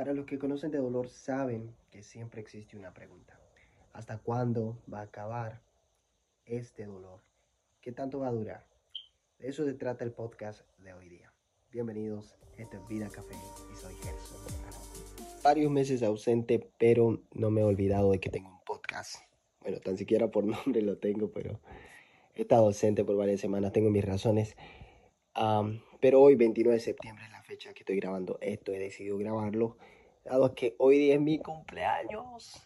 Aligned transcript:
Para 0.00 0.14
los 0.14 0.24
que 0.24 0.38
conocen 0.38 0.70
de 0.70 0.78
dolor 0.78 1.10
saben 1.10 1.76
que 1.90 2.02
siempre 2.02 2.40
existe 2.40 2.74
una 2.74 2.94
pregunta. 2.94 3.38
¿Hasta 3.92 4.16
cuándo 4.16 4.78
va 4.90 5.00
a 5.00 5.02
acabar 5.02 5.60
este 6.46 6.86
dolor? 6.86 7.20
¿Qué 7.82 7.92
tanto 7.92 8.20
va 8.20 8.28
a 8.28 8.32
durar? 8.32 8.66
De 9.38 9.48
eso 9.48 9.66
se 9.66 9.74
trata 9.74 10.02
el 10.02 10.12
podcast 10.12 10.62
de 10.78 10.94
hoy 10.94 11.10
día. 11.10 11.30
Bienvenidos, 11.70 12.38
esto 12.56 12.78
es 12.78 12.88
Vida 12.88 13.10
Café 13.10 13.34
y 13.70 13.76
soy 13.76 13.94
Gerson. 13.96 14.40
Varios 15.44 15.70
meses 15.70 16.02
ausente, 16.02 16.72
pero 16.78 17.22
no 17.34 17.50
me 17.50 17.60
he 17.60 17.64
olvidado 17.64 18.12
de 18.12 18.20
que 18.20 18.30
tengo 18.30 18.48
un 18.48 18.64
podcast. 18.64 19.16
Bueno, 19.60 19.80
tan 19.80 19.98
siquiera 19.98 20.30
por 20.30 20.44
nombre 20.64 20.80
lo 20.80 20.96
tengo, 20.96 21.30
pero 21.30 21.60
he 22.34 22.40
estado 22.40 22.64
ausente 22.64 23.04
por 23.04 23.16
varias 23.16 23.40
semanas, 23.42 23.74
tengo 23.74 23.90
mis 23.90 24.06
razones. 24.06 24.56
pero 26.00 26.22
hoy, 26.22 26.36
29 26.36 26.76
de 26.76 26.80
septiembre, 26.80 27.28
la 27.30 27.39
fecha 27.50 27.74
que 27.74 27.80
estoy 27.80 27.96
grabando 27.96 28.38
esto, 28.40 28.72
he 28.72 28.78
decidido 28.78 29.18
grabarlo, 29.18 29.76
dado 30.24 30.54
que 30.54 30.76
hoy 30.78 30.98
día 30.98 31.14
es 31.14 31.20
mi 31.20 31.40
cumpleaños. 31.40 32.64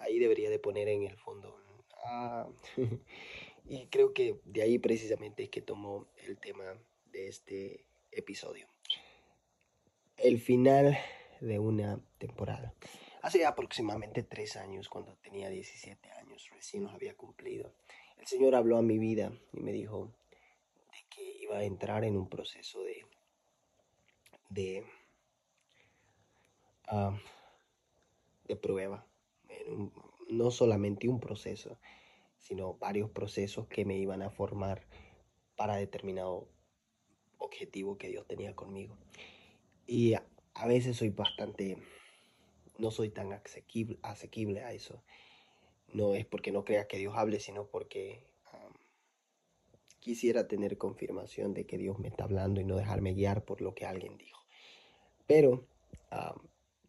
Ahí 0.00 0.18
debería 0.18 0.50
de 0.50 0.58
poner 0.58 0.88
en 0.88 1.04
el 1.04 1.16
fondo. 1.16 1.56
Ah, 2.04 2.48
y 3.64 3.86
creo 3.86 4.12
que 4.12 4.40
de 4.44 4.62
ahí 4.62 4.80
precisamente 4.80 5.44
es 5.44 5.50
que 5.50 5.62
tomó 5.62 6.08
el 6.26 6.38
tema 6.40 6.64
de 7.12 7.28
este 7.28 7.84
episodio. 8.10 8.66
El 10.16 10.40
final 10.40 10.98
de 11.40 11.60
una 11.60 12.00
temporada. 12.18 12.74
Hace 13.22 13.46
aproximadamente 13.46 14.24
tres 14.24 14.56
años, 14.56 14.88
cuando 14.88 15.14
tenía 15.18 15.50
17 15.50 16.10
años, 16.14 16.50
recién 16.52 16.82
los 16.82 16.92
había 16.92 17.16
cumplido, 17.16 17.72
el 18.18 18.26
Señor 18.26 18.56
habló 18.56 18.76
a 18.76 18.82
mi 18.82 18.98
vida 18.98 19.30
y 19.52 19.60
me 19.60 19.70
dijo 19.70 20.12
de 20.90 21.08
que 21.10 21.22
iba 21.42 21.58
a 21.58 21.62
entrar 21.62 22.02
en 22.02 22.16
un 22.16 22.28
proceso 22.28 22.82
de, 22.82 23.04
de, 24.50 24.84
ah, 26.88 27.18
de 28.44 28.56
prueba. 28.56 29.06
no 30.28 30.50
solamente 30.50 31.08
un 31.08 31.18
proceso, 31.18 31.78
sino 32.38 32.74
varios 32.74 33.10
procesos 33.10 33.66
que 33.68 33.84
me 33.84 33.96
iban 33.96 34.22
a 34.22 34.30
formar 34.30 34.86
para 35.56 35.76
determinado 35.76 36.48
objetivo 37.38 37.98
que 37.98 38.08
Dios 38.08 38.26
tenía 38.26 38.54
conmigo. 38.54 38.96
Y 39.86 40.14
a 40.14 40.66
veces 40.66 40.96
soy 40.96 41.10
bastante, 41.10 41.78
no 42.78 42.90
soy 42.90 43.10
tan 43.10 43.32
asequible, 43.32 43.98
asequible 44.02 44.62
a 44.62 44.72
eso. 44.72 45.02
No 45.92 46.14
es 46.14 46.26
porque 46.26 46.52
no 46.52 46.64
crea 46.64 46.86
que 46.86 46.98
Dios 46.98 47.14
hable, 47.16 47.40
sino 47.40 47.66
porque 47.66 48.30
quisiera 50.00 50.48
tener 50.48 50.78
confirmación 50.78 51.52
de 51.54 51.66
que 51.66 51.78
Dios 51.78 51.98
me 51.98 52.08
está 52.08 52.24
hablando 52.24 52.60
y 52.60 52.64
no 52.64 52.76
dejarme 52.76 53.12
guiar 53.12 53.44
por 53.44 53.60
lo 53.60 53.74
que 53.74 53.84
alguien 53.84 54.16
dijo. 54.16 54.39
Pero 55.30 55.64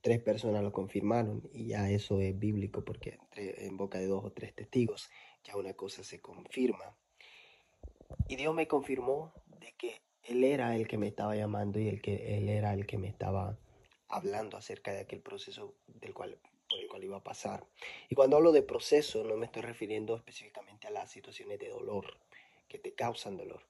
tres 0.01 0.19
personas 0.19 0.63
lo 0.63 0.71
confirmaron 0.71 1.47
y 1.53 1.67
ya 1.67 1.91
eso 1.91 2.19
es 2.21 2.39
bíblico 2.39 2.83
porque 2.83 3.19
en 3.35 3.77
boca 3.77 3.99
de 3.99 4.07
dos 4.07 4.25
o 4.25 4.31
tres 4.31 4.55
testigos 4.55 5.11
ya 5.43 5.55
una 5.57 5.75
cosa 5.75 6.03
se 6.03 6.19
confirma. 6.21 6.97
Y 8.27 8.37
Dios 8.37 8.55
me 8.55 8.67
confirmó 8.67 9.31
de 9.59 9.73
que 9.77 10.01
él 10.23 10.43
era 10.43 10.75
el 10.75 10.87
que 10.87 10.97
me 10.97 11.07
estaba 11.07 11.35
llamando 11.35 11.77
y 11.77 11.87
el 11.87 12.01
que 12.01 12.35
Él 12.35 12.49
era 12.49 12.73
el 12.73 12.87
que 12.87 12.97
me 12.97 13.07
estaba 13.07 13.59
hablando 14.07 14.57
acerca 14.57 14.91
de 14.91 15.01
aquel 15.01 15.21
proceso 15.21 15.75
del 15.85 16.15
cual, 16.15 16.39
por 16.67 16.79
el 16.79 16.87
cual 16.87 17.03
iba 17.03 17.17
a 17.17 17.23
pasar. 17.23 17.67
Y 18.09 18.15
cuando 18.15 18.37
hablo 18.37 18.51
de 18.51 18.63
proceso 18.63 19.23
no 19.23 19.37
me 19.37 19.45
estoy 19.45 19.61
refiriendo 19.61 20.15
específicamente 20.15 20.87
a 20.87 20.89
las 20.89 21.11
situaciones 21.11 21.59
de 21.59 21.69
dolor 21.69 22.17
que 22.67 22.79
te 22.79 22.95
causan 22.95 23.37
dolor. 23.37 23.61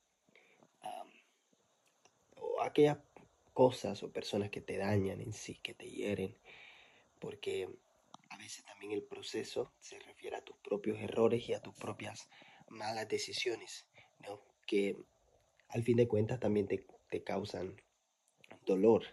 o 2.37 2.61
aquellas 2.61 2.99
cosas 3.53 4.03
o 4.03 4.11
personas 4.11 4.49
que 4.49 4.61
te 4.61 4.77
dañan 4.77 5.21
en 5.21 5.33
sí, 5.33 5.55
que 5.61 5.73
te 5.73 5.89
hieren. 5.89 6.37
Porque 7.19 7.69
a 8.29 8.37
veces 8.37 8.63
también 8.65 8.91
el 8.93 9.03
proceso 9.03 9.73
se 9.79 9.99
refiere 9.99 10.37
a 10.37 10.43
tus 10.43 10.57
propios 10.57 10.99
errores 10.99 11.47
y 11.47 11.53
a 11.53 11.61
tus 11.61 11.75
propias 11.75 12.29
malas 12.69 13.07
decisiones, 13.07 13.85
¿no? 14.19 14.41
Que 14.65 14.97
al 15.69 15.83
fin 15.83 15.97
de 15.97 16.07
cuentas 16.07 16.39
también 16.39 16.67
te, 16.67 16.85
causan 17.23 17.75
dolor. 18.65 19.03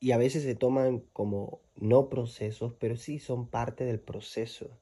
Y 0.00 0.12
a 0.12 0.18
veces 0.18 0.42
se 0.42 0.54
toman 0.54 1.00
como 1.12 1.60
no 1.74 2.08
procesos, 2.10 2.74
pero 2.78 2.96
sí 2.96 3.18
son 3.18 3.48
parte 3.48 3.84
del 3.84 4.00
proceso 4.00 4.78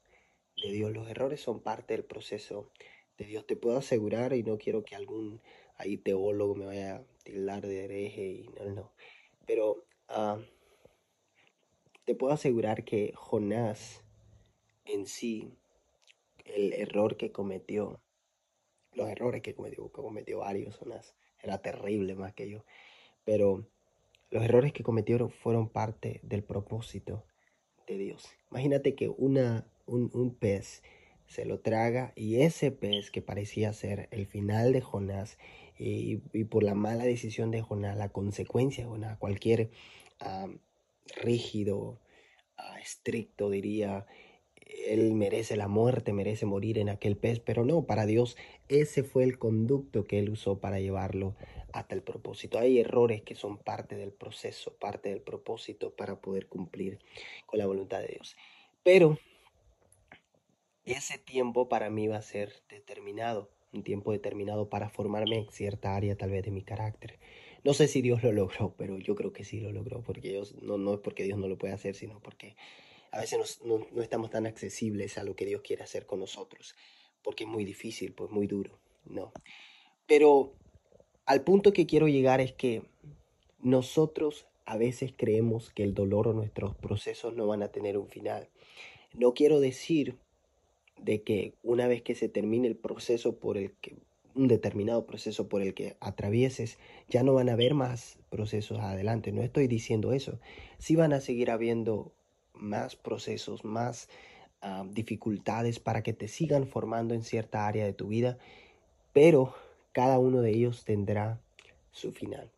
de 0.57 0.73
Dios. 0.73 0.93
Los 0.93 1.09
errores 1.09 1.41
son 1.41 1.61
parte 1.61 1.95
del 1.95 2.05
proceso 2.05 2.71
de 3.17 3.25
Dios. 3.27 3.47
Te 3.47 3.57
puedo 3.57 3.79
asegurar, 3.79 4.33
y 4.33 4.43
no 4.43 4.59
quiero 4.59 4.85
que 4.85 4.97
algún 4.97 5.41
ahí 5.77 5.97
teólogo 5.97 6.55
me 6.55 6.67
vaya 6.67 6.97
a 6.97 7.05
tildar 7.23 7.67
de 7.67 7.85
hereje, 7.85 8.23
y 8.23 8.49
no, 8.59 8.71
no. 8.71 8.93
Pero 9.47 9.85
ah, 10.09 10.39
te 12.05 12.15
puedo 12.15 12.33
asegurar 12.33 12.85
que 12.85 13.13
Jonás 13.15 14.05
en 14.85 15.07
sí, 15.07 15.51
el 16.45 16.73
error 16.75 17.17
que 17.17 17.33
cometió, 17.33 18.01
los 18.93 19.09
errores 19.09 19.43
que 19.43 19.55
cometió, 19.55 19.91
que 19.91 20.03
cometió 20.03 20.39
varios, 20.41 20.79
era 21.43 21.59
terrible 21.59 22.15
más 22.15 22.35
que 22.35 22.49
yo, 22.49 22.65
pero 23.25 23.67
los 24.31 24.43
errores 24.43 24.73
que 24.73 24.83
cometieron 24.83 25.31
fueron 25.31 25.69
parte 25.69 26.21
del 26.23 26.43
propósito 26.43 27.25
de 27.87 27.99
Dios. 27.99 28.29
Imagínate 28.51 28.95
que 28.95 29.09
una, 29.09 29.67
un, 29.87 30.35
pez 30.35 30.83
se 31.27 31.45
lo 31.45 31.61
traga 31.61 32.13
y 32.15 32.43
ese 32.43 32.71
pez 32.71 33.11
que 33.11 33.23
parecía 33.23 33.73
ser 33.73 34.09
el 34.11 34.27
final 34.27 34.73
de 34.73 34.81
Jonás 34.81 35.39
y, 35.79 36.17
por 36.45 36.63
la 36.63 36.75
mala 36.75 37.05
decisión 37.05 37.51
de 37.51 37.63
Jonás, 37.63 37.97
la 37.97 38.11
consecuencia 38.11 38.85
de 38.85 38.91
Jonás, 38.91 39.19
cualquier 39.19 39.71
ah, 40.21 40.49
rígido, 41.17 42.01
ah, 42.57 42.79
estricto 42.81 43.51
diría, 43.51 44.07
él 44.87 45.15
merece 45.15 45.57
la 45.57 45.69
muerte, 45.69 46.13
merece 46.13 46.47
morir 46.47 46.79
en 46.79 46.89
aquel 46.89 47.17
pez, 47.17 47.41
pero 47.41 47.65
no, 47.65 47.85
para 47.85 48.07
Dios 48.07 48.37
ese 48.69 49.03
fue 49.03 49.25
el 49.25 49.39
conducto 49.39 50.05
que 50.05 50.19
él 50.19 50.31
usó 50.31 50.61
para 50.61 50.81
llevarlo 50.81 51.37
hasta 51.73 51.95
el 51.95 52.03
propósito. 52.03 52.59
Hay 52.59 52.79
errores 52.79 53.23
que 53.23 53.35
son 53.35 53.59
parte 53.59 53.97
del 53.97 54.13
proceso, 54.13 54.75
parte 54.77 55.11
del 55.11 55.21
propósito 55.21 55.95
para 55.95 56.21
poder 56.21 56.49
cumplir 56.49 56.99
con 57.47 57.59
la 57.59 57.67
voluntad 57.67 58.01
de 58.01 58.09
Dios. 58.09 58.37
Pero 58.83 59.19
ese 60.85 61.19
tiempo 61.19 61.69
para 61.69 61.91
mí 61.91 62.09
va 62.09 62.19
a 62.19 62.23
ser 62.23 62.53
determinado, 62.69 63.51
un 63.75 63.83
tiempo 63.83 64.13
determinado 64.13 64.69
para 64.69 64.89
formarme 64.89 65.39
en 65.39 65.51
cierta 65.51 65.97
área 65.97 66.17
tal 66.17 66.31
vez 66.31 66.45
de 66.45 66.51
mi 66.51 66.63
carácter. 66.63 67.19
No 67.65 67.75
sé 67.75 67.89
si 67.89 68.03
Dios 68.03 68.23
lo 68.23 68.33
logró, 68.33 68.75
pero 68.77 68.99
yo 68.99 69.15
creo 69.15 69.33
que 69.33 69.45
sí 69.45 69.61
lo 69.61 69.73
logró, 69.73 70.03
porque 70.03 70.29
Dios, 70.29 70.55
no, 70.63 70.79
no 70.79 70.95
es 70.95 71.01
porque 71.01 71.25
Dios 71.25 71.39
no 71.39 71.49
lo 71.49 71.59
puede 71.59 71.75
hacer, 71.75 71.95
sino 71.95 72.21
porque 72.21 72.57
a 73.11 73.21
veces 73.21 73.61
no, 73.65 73.87
estamos 74.03 74.31
tan 74.31 74.47
accesibles 74.47 75.19
a 75.19 75.25
lo 75.25 75.35
que 75.35 75.47
Dios 75.47 75.63
quiere 75.63 75.83
hacer 75.83 76.05
con 76.07 76.21
nosotros, 76.21 76.75
porque 77.23 77.45
es 77.45 77.51
muy 77.51 77.65
difícil, 77.65 78.13
pues 78.13 78.31
muy 78.31 78.47
duro, 78.47 78.79
¿no? 79.05 79.33
Pero 80.07 80.55
al 81.27 81.43
punto 81.43 81.73
que 81.73 81.87
quiero 81.87 82.09
llegar 82.09 82.41
es 82.41 82.53
que 82.53 82.83
nosotros 83.61 84.47
a 84.67 84.77
veces 84.77 85.13
creemos 85.17 85.71
que 85.71 85.85
el 85.85 85.95
dolor 85.95 86.29
o 86.29 86.33
nuestros 86.33 86.75
procesos 86.77 87.35
no 87.35 87.47
van 87.47 87.63
a 87.63 87.69
tener 87.69 87.99
un 87.99 88.09
final. 88.09 88.49
No 89.15 89.33
quiero 89.33 89.61
decir 89.61 90.19
de 91.01 91.23
que 91.23 91.55
una 91.63 91.87
vez 91.87 92.03
que 92.03 92.15
se 92.15 92.29
termine 92.29 92.69
el 92.69 92.77
proceso 92.77 93.39
por 93.39 93.59
el 93.59 93.73
que 93.73 93.97
un 94.35 94.49
determinado 94.49 95.07
proceso 95.07 95.49
por 95.49 95.63
el 95.63 95.75
que 95.75 95.97
atravieses, 96.01 96.79
ya 97.09 97.23
no 97.23 97.35
van 97.35 97.49
a 97.49 97.53
haber 97.53 97.75
más 97.75 98.19
procesos 98.31 98.81
adelante. 98.81 99.33
No 99.33 99.43
estoy 99.43 99.69
diciendo 99.69 100.13
eso. 100.13 100.41
Sí 100.79 100.97
van 100.97 101.13
a 101.13 101.21
seguir 101.21 101.51
habiendo 101.51 102.13
más 102.53 102.97
procesos, 102.97 103.65
más 103.65 104.09
ah, 104.61 104.85
dificultades 104.91 105.79
para 105.79 106.03
que 106.03 106.13
te 106.13 106.29
sigan 106.29 106.67
formando 106.67 107.15
en 107.15 107.23
cierta 107.23 107.67
área 107.67 107.85
de 107.85 107.93
tu 107.93 108.09
vida, 108.09 108.39
pero 109.13 109.55
cada 109.93 110.19
uno 110.19 110.41
de 110.41 110.51
ellos 110.51 110.85
tendrá 110.85 111.41
su 111.93 112.13
final. 112.13 112.51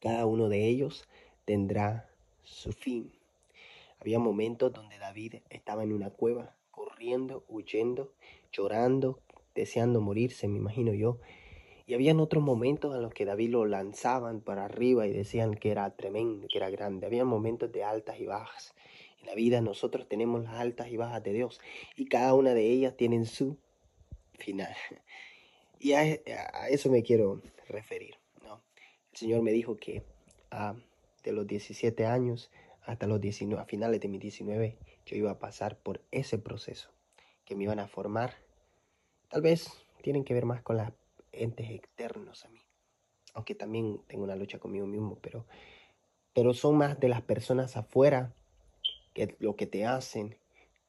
Cada 0.00 0.26
uno 0.26 0.48
de 0.48 0.66
ellos 0.66 1.06
tendrá 1.44 2.08
su 2.44 2.72
fin. 2.72 3.12
Había 4.00 4.18
momentos 4.18 4.72
donde 4.72 4.96
David 4.98 5.36
estaba 5.50 5.82
en 5.82 5.92
una 5.92 6.10
cueva, 6.10 6.54
corriendo, 6.78 7.44
huyendo, 7.48 8.12
llorando, 8.52 9.18
deseando 9.54 10.00
morirse, 10.00 10.46
me 10.46 10.58
imagino 10.58 10.94
yo. 10.94 11.18
Y 11.86 11.94
habían 11.94 12.20
otros 12.20 12.42
momentos 12.42 12.94
en 12.94 13.02
los 13.02 13.12
que 13.12 13.24
David 13.24 13.50
lo 13.50 13.66
lanzaban 13.66 14.40
para 14.40 14.66
arriba 14.66 15.06
y 15.06 15.12
decían 15.12 15.54
que 15.54 15.70
era 15.70 15.90
tremendo, 15.96 16.46
que 16.46 16.58
era 16.58 16.70
grande. 16.70 17.06
Había 17.06 17.24
momentos 17.24 17.72
de 17.72 17.82
altas 17.82 18.20
y 18.20 18.26
bajas. 18.26 18.74
En 19.20 19.26
la 19.26 19.34
vida 19.34 19.60
nosotros 19.60 20.08
tenemos 20.08 20.44
las 20.44 20.54
altas 20.54 20.88
y 20.88 20.96
bajas 20.96 21.22
de 21.24 21.32
Dios 21.32 21.60
y 21.96 22.06
cada 22.06 22.34
una 22.34 22.54
de 22.54 22.70
ellas 22.70 22.96
tienen 22.96 23.26
su 23.26 23.56
final. 24.38 24.74
Y 25.80 25.92
a, 25.92 26.02
eso 26.70 26.90
me 26.90 27.04
quiero 27.04 27.40
referir. 27.68 28.16
¿no? 28.42 28.60
El 29.12 29.16
Señor 29.16 29.42
me 29.42 29.52
dijo 29.52 29.76
que 29.76 30.02
ah, 30.50 30.74
de 31.22 31.30
los 31.30 31.46
17 31.46 32.04
años 32.04 32.50
hasta 32.88 33.06
los 33.06 33.20
19, 33.20 33.62
a 33.62 33.66
finales 33.66 34.00
de 34.00 34.08
mis 34.08 34.20
19, 34.20 34.78
yo 35.04 35.16
iba 35.16 35.30
a 35.30 35.38
pasar 35.38 35.78
por 35.78 36.00
ese 36.10 36.38
proceso, 36.38 36.90
que 37.44 37.54
me 37.54 37.64
iban 37.64 37.78
a 37.78 37.86
formar. 37.86 38.34
Tal 39.28 39.42
vez 39.42 39.70
tienen 40.02 40.24
que 40.24 40.32
ver 40.32 40.46
más 40.46 40.62
con 40.62 40.78
los 40.78 40.88
entes 41.30 41.70
externos 41.70 42.46
a 42.46 42.48
mí, 42.48 42.60
aunque 43.34 43.54
también 43.54 44.00
tengo 44.08 44.24
una 44.24 44.36
lucha 44.36 44.58
conmigo 44.58 44.86
mismo, 44.86 45.18
pero 45.20 45.46
pero 46.32 46.54
son 46.54 46.76
más 46.76 47.00
de 47.00 47.08
las 47.08 47.22
personas 47.22 47.76
afuera 47.76 48.32
que 49.12 49.34
lo 49.40 49.56
que 49.56 49.66
te 49.66 49.84
hacen, 49.84 50.38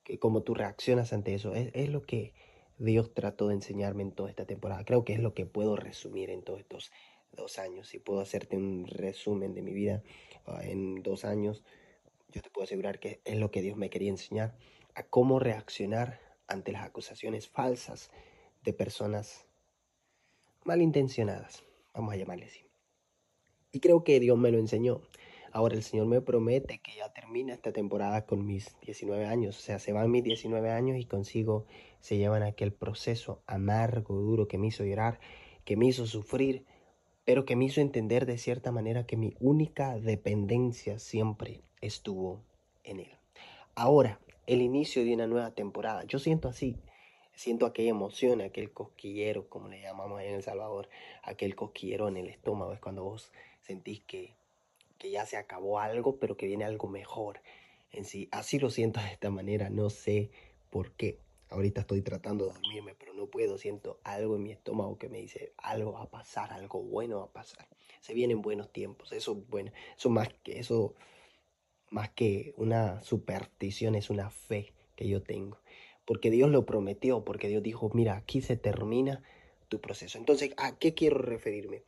que 0.04 0.20
cómo 0.20 0.44
tú 0.44 0.54
reaccionas 0.54 1.12
ante 1.12 1.34
eso. 1.34 1.56
Es, 1.56 1.72
es 1.74 1.90
lo 1.90 2.04
que 2.04 2.34
Dios 2.78 3.14
trató 3.16 3.48
de 3.48 3.56
enseñarme 3.56 4.04
en 4.04 4.12
toda 4.12 4.30
esta 4.30 4.46
temporada. 4.46 4.86
Creo 4.86 5.04
que 5.04 5.14
es 5.14 5.20
lo 5.20 5.34
que 5.34 5.48
puedo 5.48 5.76
resumir 5.76 6.30
en 6.30 6.44
todos 6.44 6.60
estos 6.60 6.92
dos 7.32 7.58
años. 7.58 7.88
Si 7.88 7.98
puedo 7.98 8.20
hacerte 8.20 8.58
un 8.58 8.86
resumen 8.86 9.56
de 9.56 9.64
mi 9.64 9.74
vida 9.74 10.04
ah, 10.46 10.60
en 10.64 11.02
dos 11.02 11.26
años, 11.26 11.64
yo 12.32 12.42
te 12.42 12.50
puedo 12.50 12.66
asegurar 12.66 13.00
que 13.00 13.22
es 13.26 13.38
lo 13.38 13.52
que 13.52 13.62
Dios 13.62 13.78
me 13.78 13.90
quería 13.90 14.10
enseñar, 14.10 14.56
a 14.96 15.04
cómo 15.04 15.40
reaccionar 15.40 16.20
ante 16.48 16.72
las 16.72 16.84
acusaciones 16.84 17.48
falsas 17.48 18.12
de 18.64 18.74
personas 18.74 19.46
malintencionadas, 20.64 21.64
vamos 21.94 22.14
a 22.14 22.18
llamarle 22.18 22.46
así. 22.46 22.66
Y 23.72 23.80
creo 23.80 24.04
que 24.04 24.20
Dios 24.20 24.38
me 24.38 24.52
lo 24.52 24.58
enseñó. 24.58 25.02
Ahora 25.52 25.76
el 25.76 25.84
Señor 25.84 26.08
me 26.08 26.22
promete 26.22 26.80
que 26.80 26.96
ya 26.96 27.12
termina 27.12 27.54
esta 27.54 27.72
temporada 27.72 28.26
con 28.26 28.46
mis 28.46 28.76
19 28.82 29.26
años. 29.26 29.58
O 29.58 29.62
sea, 29.62 29.80
se 29.80 29.94
van 29.94 30.12
mis 30.12 30.24
19 30.24 30.70
años 30.72 30.98
y 30.98 31.06
consigo, 31.06 31.66
se 32.02 32.18
llevan 32.18 32.44
aquel 32.44 32.72
proceso 32.72 33.42
amargo, 33.48 34.16
duro 34.16 34.48
que 34.48 34.58
me 34.58 34.68
hizo 34.68 34.84
llorar, 34.84 35.20
que 35.66 35.76
me 35.76 35.88
hizo 35.88 36.06
sufrir, 36.06 36.66
pero 37.30 37.46
que 37.46 37.56
me 37.56 37.66
hizo 37.66 37.80
entender 37.80 38.26
de 38.26 38.40
cierta 38.40 38.72
manera 38.72 39.06
que 39.06 39.16
mi 39.16 39.36
única 39.40 40.00
dependencia 40.00 40.98
siempre 40.98 41.62
estuvo 41.80 42.42
en 42.84 43.02
Él. 43.02 43.12
Ahora, 43.76 44.20
el 44.48 44.64
inicio 44.64 45.06
de 45.06 45.14
una 45.14 45.28
nueva 45.28 45.52
temporada. 45.52 46.06
Yo 46.06 46.18
siento 46.18 46.48
así, 46.48 46.76
siento 47.36 47.68
aquella 47.68 47.92
emoción, 47.92 48.42
aquel 48.42 48.72
cosquillero, 48.72 49.48
como 49.48 49.68
le 49.68 49.80
llamamos 49.80 50.20
en 50.24 50.34
El 50.34 50.42
Salvador, 50.42 50.90
aquel 51.22 51.56
cosquillero 51.56 52.08
en 52.08 52.18
el 52.18 52.30
estómago, 52.30 52.74
es 52.74 52.80
cuando 52.80 53.04
vos 53.04 53.32
sentís 53.62 54.02
que, 54.08 54.34
que 54.98 55.12
ya 55.12 55.28
se 55.28 55.38
acabó 55.38 55.78
algo, 55.78 56.18
pero 56.18 56.36
que 56.36 56.48
viene 56.48 56.66
algo 56.66 56.88
mejor 56.88 57.42
en 57.92 58.06
sí. 58.06 58.28
Así 58.32 58.58
lo 58.58 58.72
siento 58.72 59.02
de 59.02 59.12
esta 59.12 59.30
manera, 59.30 59.70
no 59.70 59.92
sé 59.92 60.32
por 60.72 60.94
qué. 60.94 61.20
Ahorita 61.50 61.82
estoy 61.82 62.02
tratando 62.04 62.46
de 62.46 62.54
dormirme, 62.54 62.94
pero 62.94 63.14
no 63.14 63.28
puedo. 63.28 63.58
Siento 63.58 64.00
algo 64.04 64.36
en 64.36 64.44
mi 64.44 64.52
estómago 64.52 64.98
que 64.98 65.10
me 65.10 65.18
dice 65.18 65.54
algo 65.58 65.94
va 65.94 66.04
a 66.04 66.12
pasar, 66.12 66.54
algo 66.54 66.84
bueno 66.84 67.20
va 67.20 67.26
a 67.26 67.34
pasar. 67.34 67.68
Se 68.02 68.14
vienen 68.14 68.42
buenos 68.42 68.72
tiempos. 68.72 69.12
Eso 69.12 69.36
bueno, 69.50 69.72
eso 69.98 70.10
más 70.10 70.30
que 70.44 70.60
eso, 70.60 70.94
más 71.90 72.10
que 72.12 72.54
una 72.58 73.02
superstición 73.02 73.96
es 73.96 74.10
una 74.10 74.30
fe 74.30 74.74
que 74.96 75.08
yo 75.08 75.24
tengo, 75.24 75.60
porque 76.06 76.30
Dios 76.30 76.50
lo 76.50 76.66
prometió, 76.66 77.24
porque 77.24 77.48
Dios 77.48 77.64
dijo, 77.64 77.90
mira, 77.94 78.16
aquí 78.18 78.42
se 78.42 78.58
termina 78.58 79.24
tu 79.70 79.80
proceso. 79.80 80.18
Entonces, 80.18 80.54
¿a 80.58 80.78
qué 80.78 80.94
quiero 80.94 81.18
referirme? 81.18 81.84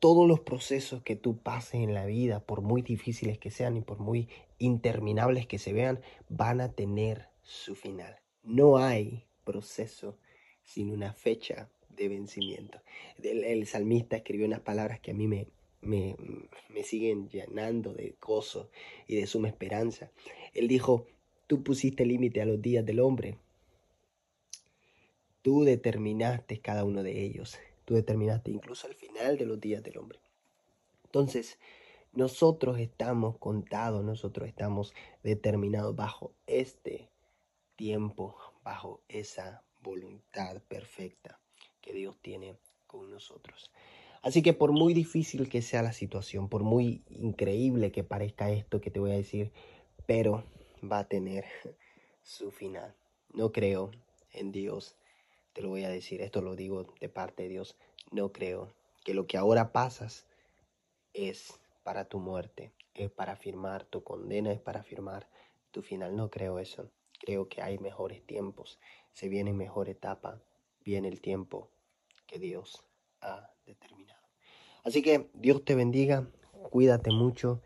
Todos 0.00 0.26
los 0.26 0.40
procesos 0.40 1.02
que 1.02 1.14
tú 1.14 1.38
pases 1.38 1.74
en 1.74 1.94
la 1.94 2.04
vida, 2.04 2.40
por 2.40 2.60
muy 2.60 2.82
difíciles 2.82 3.38
que 3.38 3.50
sean 3.50 3.76
y 3.76 3.80
por 3.80 4.00
muy 4.00 4.28
interminables 4.58 5.46
que 5.46 5.58
se 5.58 5.72
vean, 5.72 6.00
van 6.28 6.60
a 6.60 6.72
tener 6.72 7.28
su 7.42 7.76
final. 7.76 8.21
No 8.42 8.78
hay 8.78 9.24
proceso 9.44 10.18
sin 10.62 10.90
una 10.90 11.12
fecha 11.12 11.70
de 11.88 12.08
vencimiento. 12.08 12.80
El, 13.22 13.66
salmista 13.66 14.16
escribió 14.16 14.46
unas 14.46 14.60
palabras 14.60 15.00
que 15.00 15.12
a 15.12 15.14
mí 15.14 15.28
me, 15.28 15.48
me, 15.80 16.16
me 16.70 16.82
siguen 16.82 17.28
llenando 17.28 17.92
de 17.92 18.16
gozo 18.20 18.70
y 19.06 19.16
de 19.16 19.26
suma 19.26 19.48
esperanza. 19.48 20.10
Él 20.54 20.68
dijo, 20.68 21.06
tú 21.46 21.62
pusiste 21.62 22.06
límite 22.06 22.40
a 22.40 22.46
los 22.46 22.60
días 22.60 22.84
del 22.84 23.00
hombre. 23.00 23.38
Tú 25.42 25.64
determinaste 25.64 26.60
cada 26.60 26.84
uno 26.84 27.02
de 27.02 27.22
ellos. 27.22 27.58
Tú 27.84 27.94
determinaste 27.94 28.50
incluso 28.50 28.86
el 28.86 28.94
final 28.94 29.36
de 29.36 29.46
los 29.46 29.60
días 29.60 29.82
del 29.82 29.98
hombre. 29.98 30.20
Entonces, 31.04 31.58
nosotros 32.12 32.78
estamos 32.78 33.38
contados, 33.38 34.04
nosotros 34.04 34.48
estamos 34.48 34.94
determinados 35.22 35.94
bajo 35.96 36.32
este 36.46 37.11
tiempo 37.82 38.36
bajo 38.62 39.00
esa 39.08 39.64
voluntad 39.82 40.62
perfecta 40.68 41.40
que 41.80 41.92
Dios 41.92 42.16
tiene 42.22 42.54
con 42.86 43.10
nosotros. 43.10 43.72
Así 44.22 44.40
que 44.40 44.52
por 44.52 44.70
muy 44.70 44.94
difícil 44.94 45.48
que 45.48 45.62
sea 45.62 45.82
la 45.82 45.92
situación, 45.92 46.48
por 46.48 46.62
muy 46.62 47.02
increíble 47.10 47.90
que 47.90 48.04
parezca 48.04 48.52
esto 48.52 48.80
que 48.80 48.92
te 48.92 49.00
voy 49.00 49.10
a 49.10 49.16
decir, 49.16 49.50
pero 50.06 50.44
va 50.80 51.00
a 51.00 51.08
tener 51.08 51.44
su 52.22 52.52
final. 52.52 52.94
No 53.34 53.50
creo 53.50 53.90
en 54.32 54.52
Dios, 54.52 54.94
te 55.52 55.60
lo 55.60 55.70
voy 55.70 55.82
a 55.82 55.88
decir, 55.88 56.22
esto 56.22 56.40
lo 56.40 56.54
digo 56.54 56.86
de 57.00 57.08
parte 57.08 57.42
de 57.42 57.48
Dios, 57.48 57.76
no 58.12 58.30
creo 58.30 58.72
que 59.04 59.12
lo 59.12 59.26
que 59.26 59.38
ahora 59.38 59.72
pasas 59.72 60.24
es 61.14 61.58
para 61.82 62.04
tu 62.04 62.20
muerte, 62.20 62.70
es 62.94 63.10
para 63.10 63.34
firmar 63.34 63.84
tu 63.86 64.04
condena, 64.04 64.52
es 64.52 64.60
para 64.60 64.84
firmar 64.84 65.26
tu 65.72 65.82
final. 65.82 66.14
No 66.14 66.30
creo 66.30 66.60
eso. 66.60 66.88
Creo 67.24 67.48
que 67.48 67.62
hay 67.62 67.78
mejores 67.78 68.26
tiempos, 68.26 68.80
se 69.12 69.28
viene 69.28 69.52
mejor 69.52 69.88
etapa, 69.88 70.42
viene 70.84 71.06
el 71.06 71.20
tiempo 71.20 71.70
que 72.26 72.40
Dios 72.40 72.84
ha 73.20 73.48
determinado. 73.64 74.20
Así 74.82 75.02
que 75.02 75.30
Dios 75.34 75.64
te 75.64 75.76
bendiga, 75.76 76.28
cuídate 76.70 77.12
mucho, 77.12 77.62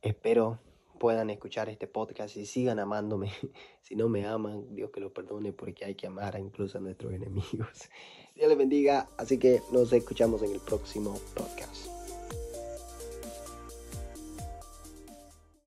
espero 0.00 0.60
puedan 1.04 1.28
escuchar 1.30 1.68
este 1.68 1.86
podcast 1.86 2.36
y 2.36 2.46
sigan 2.46 2.78
amándome. 2.78 3.32
Si 3.82 3.96
no 3.96 4.08
me 4.08 4.24
aman, 4.24 4.74
Dios 4.74 4.90
que 4.90 5.00
lo 5.00 5.12
perdone 5.12 5.52
porque 5.52 5.84
hay 5.84 5.94
que 5.94 6.06
amar 6.06 6.40
incluso 6.40 6.78
a 6.78 6.80
nuestros 6.80 7.12
enemigos. 7.12 7.90
Dios 8.34 8.48
les 8.48 8.56
bendiga, 8.56 9.10
así 9.18 9.38
que 9.38 9.60
nos 9.72 9.92
escuchamos 9.92 10.42
en 10.42 10.54
el 10.54 10.60
próximo 10.60 11.20
podcast. 11.34 12.03